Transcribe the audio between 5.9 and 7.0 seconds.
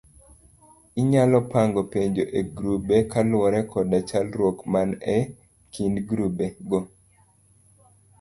grubego